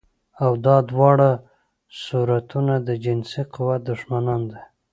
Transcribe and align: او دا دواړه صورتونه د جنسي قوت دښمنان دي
او 0.43 0.51
دا 0.65 0.75
دواړه 0.91 1.29
صورتونه 2.03 2.73
د 2.87 2.89
جنسي 3.03 3.41
قوت 3.53 3.81
دښمنان 3.89 4.41
دي 4.51 4.61